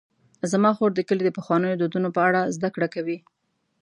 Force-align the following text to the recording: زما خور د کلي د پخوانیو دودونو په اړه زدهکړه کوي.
زما 0.51 0.71
خور 0.77 0.91
د 0.95 0.99
کلي 1.07 1.23
د 1.25 1.29
پخوانیو 1.37 1.79
دودونو 1.81 2.09
په 2.15 2.21
اړه 2.27 2.41
زدهکړه 2.55 2.87
کوي. 2.95 3.17